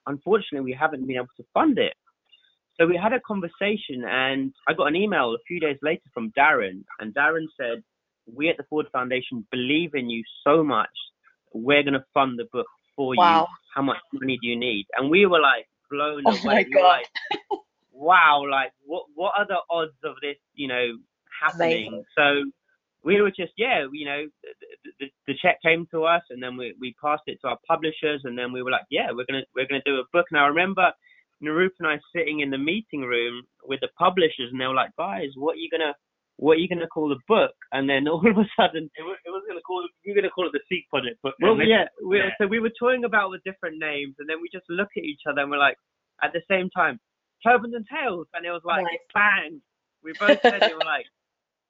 [0.08, 1.94] unfortunately we haven't been able to fund it.
[2.80, 6.32] So we had a conversation and I got an email a few days later from
[6.32, 7.84] Darren and Darren said,
[8.32, 10.90] We at the Ford Foundation believe in you so much,
[11.54, 13.46] we're gonna fund the book for you.
[13.76, 14.86] How much money do you need?
[14.98, 16.66] And we were like, blown Oh my away.
[16.70, 16.84] We God.
[16.84, 17.08] like,
[17.92, 20.98] wow, like what what are the odds of this, you know,
[21.42, 22.04] happening?
[22.18, 22.44] So
[23.04, 26.58] we were just yeah, you know, the, the, the check came to us, and then
[26.58, 29.44] we we passed it to our publishers, and then we were like, yeah, we're gonna
[29.56, 30.26] we're gonna do a book.
[30.32, 30.92] And I remember
[31.44, 34.96] Naroop and I sitting in the meeting room with the publishers, and they were like,
[34.98, 35.94] guys, what are you gonna
[36.38, 37.54] what are you gonna call the book?
[37.72, 40.22] And then all of a sudden, It was, it was gonna call it, we were
[40.22, 42.30] gonna call it the Sikh Project, but well, then- yeah, we, yeah.
[42.40, 45.22] so we were toying about with different names, and then we just look at each
[45.30, 45.78] other and we're like,
[46.24, 47.00] at the same time,
[47.46, 49.10] turbans and tails, and it was like, Nice.
[49.14, 49.62] bang.
[50.04, 51.06] We both said it, we're like,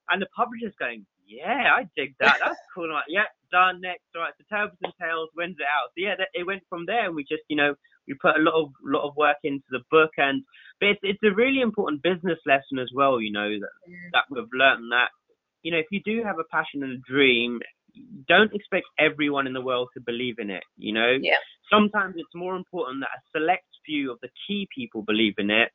[0.10, 2.38] and the publisher's going, yeah, I dig that.
[2.44, 2.86] That's cool.
[2.86, 3.80] I'm like, yeah, done.
[3.82, 4.34] Next, all right.
[4.38, 5.90] So turbans and tails, when's it out?
[5.96, 7.06] So yeah, that, it went from there.
[7.08, 7.74] And we just, you know,
[8.08, 10.44] we put a lot of lot of work into the book, and
[10.80, 13.22] but it's it's a really important business lesson as well.
[13.22, 13.74] You know that
[14.14, 15.10] that we've learned that
[15.64, 17.60] you know if you do have a passion and a dream,
[18.28, 20.64] don't expect everyone in the world to believe in it.
[20.78, 21.38] You know, Yeah.
[21.70, 25.72] sometimes it's more important that a select few of the key people believe in it,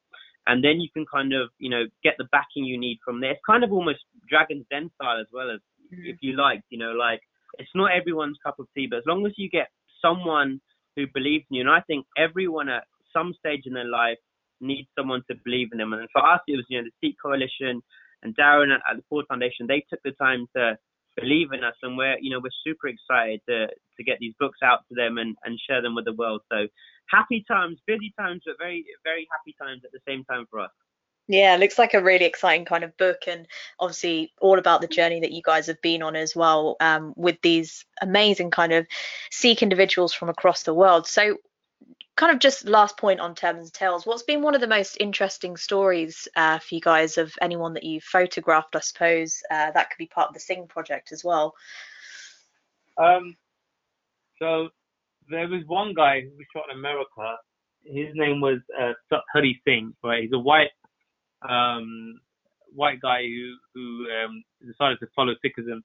[0.47, 3.33] and then you can kind of you know get the backing you need from there.
[3.33, 5.61] It's kind of almost Dragon's Den style as well as
[5.93, 6.09] mm.
[6.09, 6.63] if you like.
[6.71, 7.21] You know, like
[7.59, 9.69] it's not everyone's cup of tea, but as long as you get
[10.01, 10.61] someone
[10.95, 14.19] who believes in you, and I think everyone at some stage in their life
[14.61, 15.93] needs someone to believe in them.
[15.93, 17.83] And for us, it was you know the Sikh Coalition
[18.23, 19.67] and Darren at, at the Ford Foundation.
[19.67, 20.79] They took the time to
[21.17, 24.59] believe in us, and we're you know we're super excited to to get these books
[24.63, 26.43] out to them and and share them with the world.
[26.53, 26.67] So
[27.09, 30.71] happy times, busy times, but very very happy times at the same time for us.
[31.29, 33.49] Yeah, looks like a really exciting kind of book, and
[33.81, 37.41] obviously all about the journey that you guys have been on as well, um, with
[37.43, 38.87] these amazing kind of
[39.33, 41.09] Sikh individuals from across the world.
[41.09, 41.39] So,
[42.17, 44.97] kind of just last point on Turbans and Tails, what's been one of the most
[44.99, 48.75] interesting stories uh, for you guys of anyone that you've photographed?
[48.75, 51.55] I suppose uh, that could be part of the Singh project as well.
[52.97, 53.37] Um,
[54.39, 54.69] so
[55.29, 57.37] there was one guy who was shot in America.
[57.85, 58.93] His name was uh,
[59.33, 59.95] Hari Singh.
[60.03, 60.71] Right, he's a white
[61.49, 62.19] um,
[62.75, 65.83] white guy who who um, decided to follow Sikhism,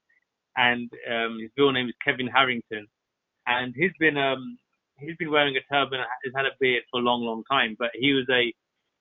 [0.56, 2.88] and um, his real name is Kevin Harrington.
[3.48, 4.58] And he's been um,
[5.01, 5.99] he's been wearing a turban.
[5.99, 7.75] and He's had a beard for a long, long time.
[7.77, 8.53] But he was a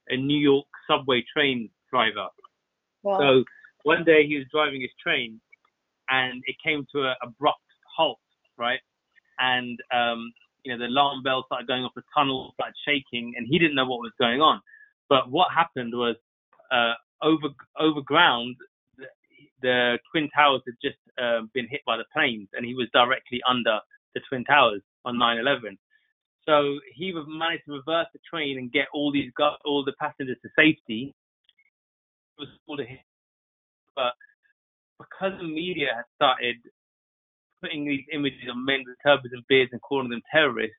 [0.08, 2.28] a New York subway train driver.
[3.02, 3.18] Wow.
[3.18, 3.44] So
[3.84, 5.40] one day he was driving his train,
[6.08, 7.60] and it came to a abrupt
[7.96, 8.18] halt,
[8.58, 8.80] right?
[9.38, 10.32] And um,
[10.64, 13.74] you know the alarm bell started going off, the tunnel started shaking, and he didn't
[13.74, 14.60] know what was going on.
[15.08, 16.16] But what happened was,
[16.70, 18.56] uh, over over ground,
[18.98, 19.06] the,
[19.62, 23.40] the twin towers had just uh, been hit by the planes, and he was directly
[23.48, 23.78] under
[24.14, 25.78] the twin towers on 9/11.
[26.46, 30.38] So he managed to reverse the train and get all these gu- all the passengers
[30.42, 31.14] to safety.
[32.38, 32.98] It was all to him,
[33.94, 34.14] but
[34.98, 36.56] because the media had started
[37.62, 40.76] putting these images of men with turbans and beards and calling them terrorists,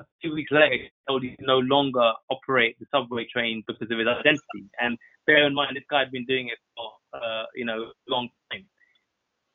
[0.00, 3.98] a few weeks later, he told he no longer operate the subway train because of
[3.98, 4.68] his identity.
[4.80, 8.10] And bear in mind, this guy had been doing it for, uh, you know, a
[8.10, 8.66] long time.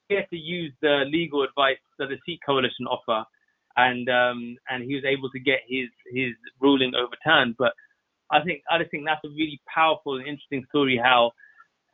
[0.10, 3.26] He had to use the legal advice that the Sikh Coalition offer,
[3.78, 7.56] and um, and he was able to get his his ruling overturned.
[7.58, 7.74] But
[8.32, 11.00] I think I just think that's a really powerful and interesting story.
[11.02, 11.32] How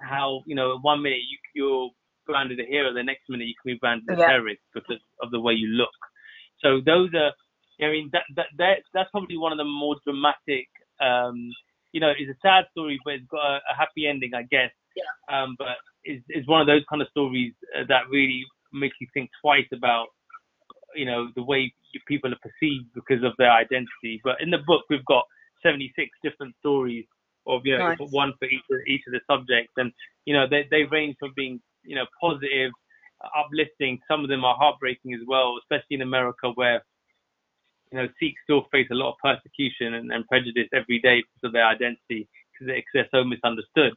[0.02, 1.89] how you know one minute you you're
[2.26, 4.28] branded a hero, the next minute you can be branded a Yeah.
[4.28, 5.89] terrorist because of the way you look.
[6.62, 7.34] So those are,
[7.86, 10.67] I mean, that that, that that's probably one of the more dramatic.
[11.02, 11.52] Um,
[11.91, 14.72] you know, it's a sad story, but it's got a, a happy ending, I guess.
[14.96, 15.04] Yeah.
[15.30, 19.08] Um, but it's, it's one of those kind of stories uh, that really makes you
[19.13, 20.08] think twice about,
[20.95, 21.73] you know, the way
[22.08, 24.21] people are perceived because of their identity.
[24.23, 25.25] But in the book, we've got
[25.62, 27.06] 76 different stories
[27.47, 28.12] of, you know, Nice.
[28.12, 29.91] one for each of, each of the subjects, and
[30.25, 32.71] you know, they they range from being, you know, positive,
[33.38, 33.99] uplifting.
[34.08, 36.84] Some of them are heartbreaking as well, especially in America where
[37.93, 41.49] you know, Sikhs still face a lot of persecution and, and prejudice every day because
[41.49, 43.93] of their identity because they're so misunderstood.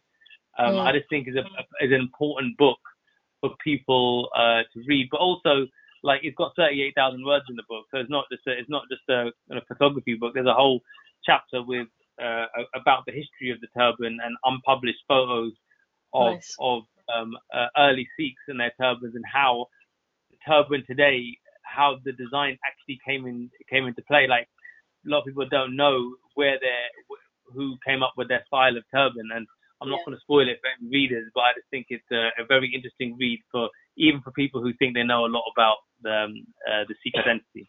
[0.58, 0.86] Um, Mm.
[0.86, 1.44] I just think is a
[1.84, 2.78] is an important book
[3.40, 5.66] for people uh, to read, but also
[6.06, 8.84] like it's got 38,000 words in the book, so it's not just a, it's not
[8.90, 10.34] just a, a photography book.
[10.34, 10.80] There's a whole
[11.26, 11.88] chapter with
[12.22, 15.52] uh, about the history of the turban and unpublished photos
[16.14, 16.56] of Nice.
[16.60, 16.82] of
[17.14, 19.66] um, uh, early Sikhs and their turbans and how
[20.30, 24.26] the turban today, how the design actually came in came into play.
[24.28, 24.48] Like
[25.06, 26.78] a lot of people don't know where they
[27.54, 29.46] who came up with their style of turban, and
[29.82, 30.06] I'm not Yeah.
[30.06, 32.72] going to spoil it for any readers, but I just think it's a, a very
[32.74, 36.34] interesting read for even for people who think they know a lot about the um,
[36.68, 37.68] uh, the Sikh identity.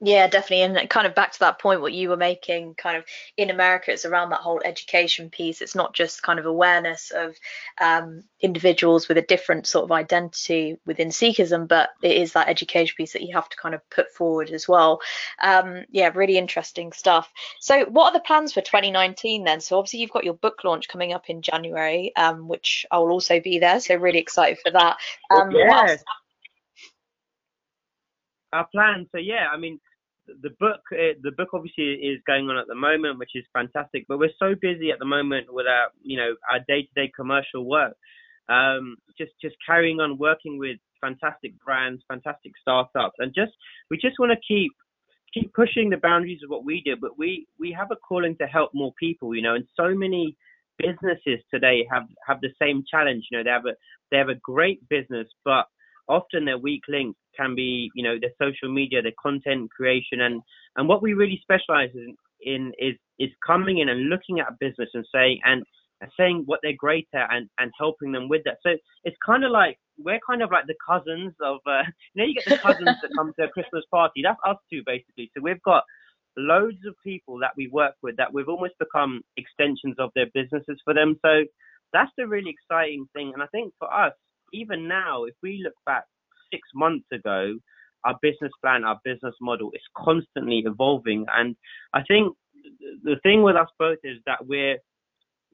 [0.00, 0.62] Yeah, definitely.
[0.62, 3.04] And kind of back to that point, what you were making, kind of
[3.36, 5.60] in America, it's around that whole education piece.
[5.60, 7.34] It's not just kind of awareness of
[7.80, 12.94] um, individuals with a different sort of identity within Sikhism, but it is that education
[12.96, 15.00] piece that you have to kind of put forward as well.
[15.42, 17.28] Um, yeah, really interesting stuff.
[17.58, 19.60] So, what are the plans for 2019 then?
[19.60, 23.10] So, obviously, you've got your book launch coming up in January, um, which I will
[23.10, 23.80] also be there.
[23.80, 24.98] So, really excited for that.
[25.30, 26.04] Um, yes.
[28.52, 29.06] Our plan.
[29.12, 29.78] So, yeah, I mean,
[30.42, 34.04] the book uh, the book obviously is going on at the moment which is fantastic
[34.08, 37.94] but we're so busy at the moment with our you know our day-to-day commercial work
[38.48, 43.52] um, just just carrying on working with fantastic brands fantastic startups and just
[43.90, 44.72] we just want to keep
[45.32, 48.46] keep pushing the boundaries of what we do but we we have a calling to
[48.46, 50.36] help more people you know and so many
[50.78, 53.74] businesses today have have the same challenge you know they have a
[54.10, 55.66] they have a great business but
[56.08, 60.42] often their weak link can be, you know, their social media, their content creation, and
[60.76, 64.56] and what we really specialize in, in is is coming in and looking at a
[64.60, 65.64] business and saying and
[66.16, 68.58] saying what they're great at and and helping them with that.
[68.62, 68.70] So
[69.04, 71.82] it's kind of like we're kind of like the cousins of, uh,
[72.14, 74.22] you know, you get the cousins that come to a Christmas party.
[74.22, 75.30] That's us two basically.
[75.36, 75.84] So we've got
[76.36, 80.80] loads of people that we work with that we've almost become extensions of their businesses
[80.84, 81.16] for them.
[81.24, 81.44] So
[81.92, 83.32] that's the really exciting thing.
[83.34, 84.12] And I think for us,
[84.52, 86.04] even now, if we look back
[86.52, 87.54] six months ago,
[88.04, 91.26] our business plan, our business model is constantly evolving.
[91.34, 91.56] And
[91.92, 92.36] I think
[93.02, 94.78] the thing with us both is that we're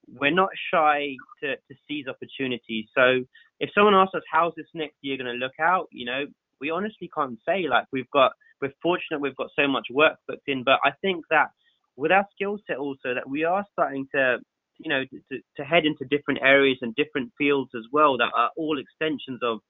[0.07, 2.87] we're not shy to, to seize opportunities.
[2.95, 3.25] So
[3.61, 6.27] if someone asks us how's this next year going to look out, you know,
[6.61, 7.67] we honestly can't say.
[7.69, 11.25] Like we've got, we're fortunate we've got so much work booked in, but I think
[11.31, 11.49] that
[11.97, 14.39] with our skill set also that we are starting to,
[14.79, 18.51] you know, to, to head into different areas and different fields as well that are
[18.57, 19.61] all extensions of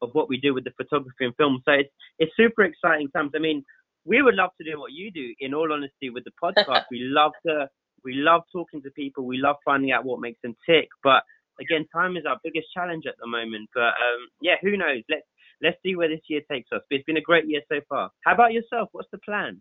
[0.00, 1.60] of what we do with the photography and film.
[1.64, 3.32] So it's it's super exciting times.
[3.34, 3.64] I mean,
[4.04, 5.34] we would love to do what you do.
[5.40, 7.68] In all honesty, with the podcast, we love to
[8.04, 9.26] we love talking to people.
[9.26, 10.88] We love finding out what makes them tick.
[11.02, 11.22] But
[11.60, 13.68] again, time is our biggest challenge at the moment.
[13.74, 15.02] But um, yeah, who knows?
[15.08, 15.26] Let's
[15.62, 16.82] let's see where this year takes us.
[16.88, 18.10] But it's been a great year so far.
[18.24, 18.88] How about yourself?
[18.92, 19.60] What's the plan?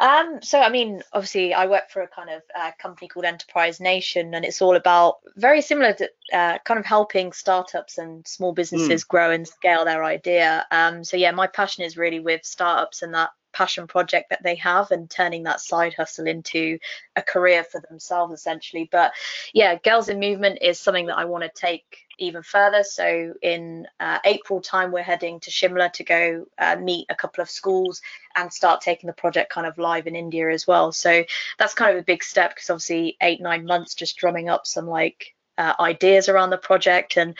[0.00, 3.80] Um, so I mean, obviously, I work for a kind of uh, company called Enterprise
[3.80, 8.52] Nation, and it's all about very similar to uh, kind of helping startups and small
[8.52, 9.08] businesses mm.
[9.08, 10.66] grow and scale their idea.
[10.70, 14.56] Um, so yeah, my passion is really with startups and that passion project that they
[14.56, 16.78] have and turning that side hustle into
[17.16, 19.12] a career for themselves essentially but
[19.54, 23.86] yeah girls in movement is something that i want to take even further so in
[24.00, 28.00] uh, april time we're heading to shimla to go uh, meet a couple of schools
[28.36, 31.24] and start taking the project kind of live in india as well so
[31.58, 34.86] that's kind of a big step because obviously eight nine months just drumming up some
[34.86, 37.36] like uh, ideas around the project and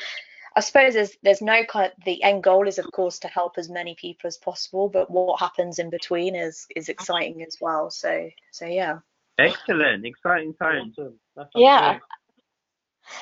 [0.57, 3.59] I suppose there's there's no kind of, the end goal is of course to help
[3.59, 7.91] as many people as possible, but what happens in between is is exciting as well.
[7.91, 8.99] So so yeah.
[9.37, 10.97] Excellent, exciting times.
[11.57, 11.93] Yeah.
[11.93, 12.03] Great.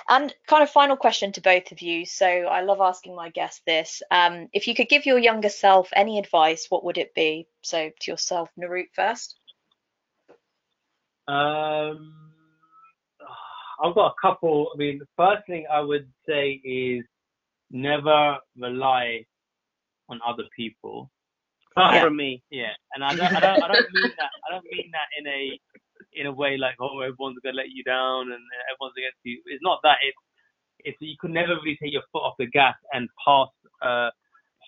[0.09, 2.07] And kind of final question to both of you.
[2.07, 4.03] So I love asking my guests this.
[4.11, 7.47] Um, if you could give your younger self any advice, what would it be?
[7.63, 9.37] So to yourself, Naroop first.
[11.29, 12.15] Um,
[13.83, 14.71] I've got a couple.
[14.75, 17.05] I mean, the first thing I would say is
[17.71, 19.25] never rely
[20.09, 21.11] on other people.
[21.77, 22.03] yeah.
[22.03, 22.43] from me.
[22.51, 24.31] Yeah, and I don't, I don't, I don't mean that.
[24.47, 25.61] I don't mean that in a
[26.15, 29.41] in a way like oh everyone's gonna let you down and everyone's against you.
[29.47, 29.99] It's not that.
[30.07, 30.19] It's
[30.85, 33.49] it's you could never really take your foot off the gas and pass
[33.83, 34.11] uh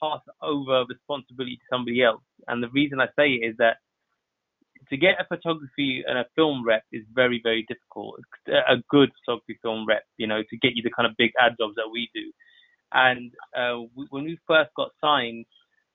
[0.00, 2.22] pass over responsibility to somebody else.
[2.48, 3.78] And the reason I say it is that
[4.90, 8.20] to get a photography and a film rep is very very difficult.
[8.48, 11.56] A good photography film rep, you know, to get you the kind of big ad
[11.58, 12.22] jobs that we do
[12.92, 13.76] and uh,
[14.10, 15.46] when we first got signed,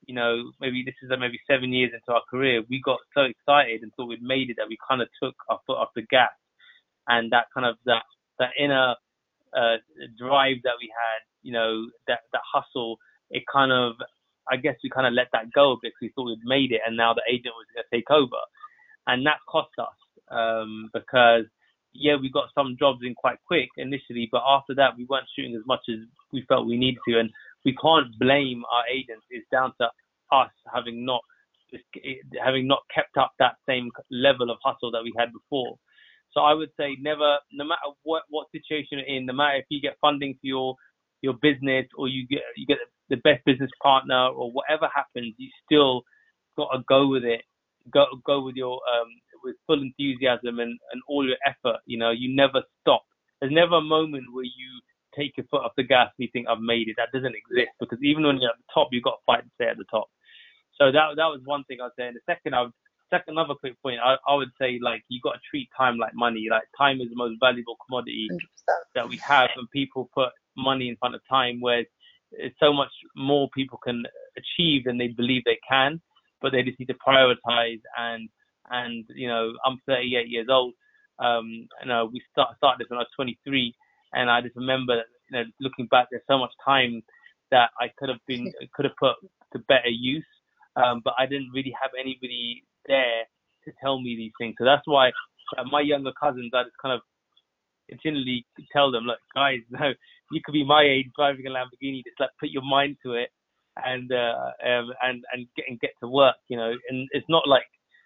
[0.05, 3.21] you know, maybe this is uh, maybe seven years into our career, we got so
[3.21, 6.01] excited and thought we'd made it that we kind of took our foot off the
[6.03, 6.31] gas,
[7.07, 8.03] and that kind of that
[8.39, 8.95] that inner
[9.55, 9.77] uh,
[10.17, 12.97] drive that we had, you know, that that hustle,
[13.29, 13.93] it kind of,
[14.51, 16.97] I guess we kind of let that go because we thought we'd made it, and
[16.97, 18.39] now the agent was going to take over,
[19.07, 19.99] and that cost us
[20.31, 21.45] um, because
[21.93, 25.55] yeah, we got some jobs in quite quick initially, but after that, we weren't shooting
[25.55, 25.97] as much as
[26.31, 27.29] we felt we needed to, and
[27.65, 29.25] we can't blame our agents.
[29.29, 29.89] It's down to
[30.31, 31.21] us having not
[32.43, 35.77] having not kept up that same level of hustle that we had before.
[36.31, 39.65] So I would say never, no matter what what situation you're in, no matter if
[39.69, 40.75] you get funding for your
[41.21, 42.77] your business or you get you get
[43.09, 46.03] the best business partner or whatever happens, you still
[46.57, 47.41] got to go with it.
[47.91, 49.09] Go go with your um,
[49.43, 51.79] with full enthusiasm and, and all your effort.
[51.85, 53.03] You know, you never stop.
[53.41, 54.81] There's never a moment where you
[55.15, 56.95] take your foot off the gas and you think I've made it.
[56.97, 59.51] That doesn't exist because even when you're at the top, you've got to fight to
[59.55, 60.09] stay at the top.
[60.77, 62.07] So that that was one thing I'd say.
[62.07, 62.73] And the second, I would
[63.09, 63.99] second another quick point.
[64.03, 66.47] I, I would say like you got to treat time like money.
[66.49, 68.37] Like time is the most valuable commodity 100%.
[68.95, 71.83] that we have, and people put money in front of time, where
[72.31, 74.03] it's so much more people can
[74.37, 76.01] achieve than they believe they can,
[76.41, 78.29] but they just need to prioritize and
[78.69, 80.73] and you know I'm 38 years old.
[81.19, 83.75] Um, you know we start started this when I was 23,
[84.13, 87.03] and I just remember you know looking back, there's so much time
[87.51, 89.15] that I could have been could have put
[89.53, 90.25] to better use,
[90.75, 93.25] um, but I didn't really have anybody there
[93.65, 94.55] to tell me these things.
[94.57, 95.09] So that's why
[95.57, 97.01] uh, my younger cousins, I just kind of
[97.89, 99.91] continually tell them, look, guys, no,
[100.31, 102.03] you could be my age driving a Lamborghini.
[102.03, 103.29] Just like put your mind to it
[103.85, 106.35] and uh, um, and and get and get to work.
[106.47, 107.65] You know, and it's not like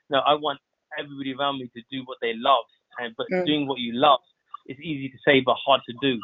[0.10, 0.60] no, I want
[0.98, 2.66] everybody around me to do what they love,
[3.00, 3.46] and but Mm.
[3.46, 4.20] doing what you love
[4.66, 6.20] is easy to say but hard to do.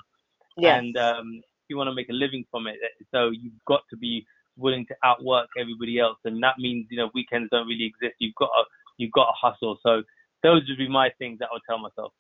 [0.58, 0.78] Yeah.
[0.78, 3.82] And um, if you want to make a living from it, eh, so you've got
[3.90, 4.26] to be
[4.58, 8.16] willing to outwork everybody else, and that means you know weekends don't really exist.
[8.20, 8.64] You've got to
[8.98, 9.78] you've got to hustle.
[9.84, 10.04] So
[10.44, 12.14] those would be my things that I would tell myself.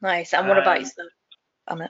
[0.00, 0.34] Nice.
[0.34, 1.10] And what about Um, yourself,
[1.70, 1.88] Amit?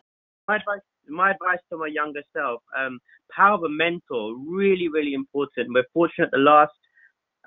[0.49, 2.99] my advice my advice to my younger self um
[3.35, 6.73] power of a mentor really really important we're fortunate the last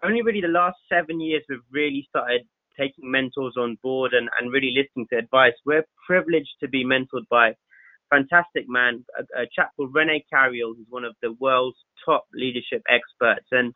[0.04, 2.42] only really the last seven years we've really started
[2.80, 5.54] taking mentors on board and, and really listening to advice.
[5.66, 7.54] We're privileged to be mentored by
[8.10, 12.82] fantastic man a, a chap called rene Carayol who's one of the world's top leadership
[12.90, 13.46] experts.
[13.52, 13.74] And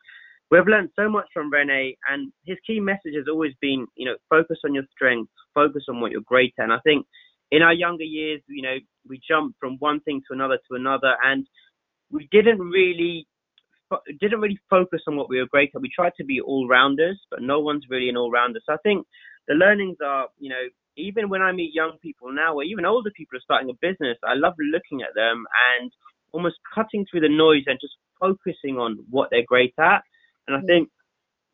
[0.50, 4.16] we've learned so much from rene and his key message has always been you know
[4.28, 6.64] focus on your strengths focus on what you're great at.
[6.64, 7.06] And i think
[7.54, 8.76] in our younger years, you know,
[9.08, 11.46] we jumped from one thing to another to another, and
[12.10, 13.26] we didn't really
[13.88, 15.80] fo- didn't really focus on what we were great at.
[15.82, 18.60] We tried to be all rounders, but no one's really an all rounder.
[18.66, 19.06] So I think
[19.48, 20.62] the learnings are, you know,
[20.96, 24.16] even when I meet young people now, or even older people are starting a business,
[24.24, 25.44] I love looking at them
[25.80, 25.90] and
[26.32, 30.02] almost cutting through the noise and just focusing on what they're great at.
[30.46, 30.66] And I Mm.
[30.66, 30.90] think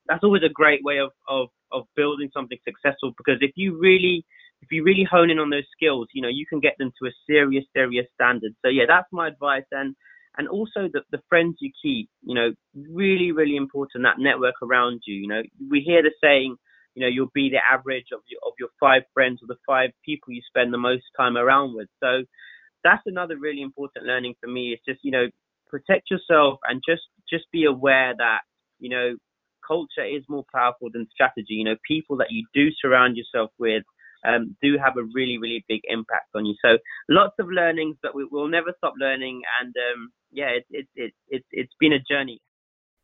[0.06, 4.24] that's always a great way of, of, of building something successful because if you really
[4.62, 7.08] if you really hone in on those skills, you know, you can get them to
[7.08, 8.52] a serious, serious standard.
[8.62, 9.64] So yeah, that's my advice.
[9.72, 9.96] And
[10.38, 15.02] and also the the friends you keep, you know, really, really important that network around
[15.06, 15.14] you.
[15.16, 16.56] You know, we hear the saying,
[16.94, 19.90] you know, you'll be the average of your of your five friends or the five
[20.04, 21.88] people you spend the most time around with.
[22.02, 22.22] So
[22.84, 24.72] that's another really important learning for me.
[24.72, 25.26] Is just you know,
[25.68, 28.40] protect yourself and just just be aware that
[28.80, 29.16] you know,
[29.66, 31.54] culture is more powerful than strategy.
[31.54, 33.84] You know, people that you do surround yourself with
[34.24, 36.54] um, do have a really, really big impact on you.
[36.64, 39.42] So lots of learnings, but we, we'll never stop learning.
[39.60, 42.40] And um, yeah, it's it, it, it, it's been a journey.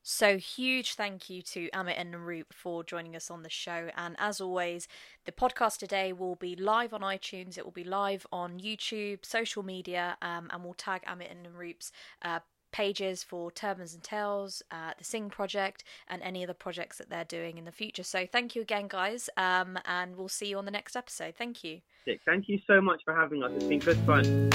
[0.08, 3.90] So, huge thank you to Amit and Naroop for joining us on the show.
[3.96, 4.86] And as always,
[5.24, 9.64] the podcast today will be live on iTunes, it will be live on YouTube, social
[9.64, 11.90] media, um, and we'll tag Amit and Naroop's
[12.22, 12.38] uh,
[12.77, 17.24] pages for Turbans and Tails, uh, the Singh project, and any other projects that they're
[17.24, 18.03] doing in the future.
[18.03, 21.37] So, thank you again, guys, um, and we'll see you on the next episode.
[21.37, 21.81] Thank you.
[22.27, 23.51] Thank you so much for having us.
[23.55, 24.51] It's been good fun.